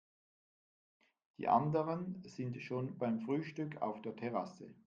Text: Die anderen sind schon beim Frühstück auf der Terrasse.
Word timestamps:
Die 1.37 1.47
anderen 1.47 2.23
sind 2.25 2.59
schon 2.59 2.97
beim 2.97 3.19
Frühstück 3.19 3.83
auf 3.83 4.01
der 4.01 4.15
Terrasse. 4.15 4.73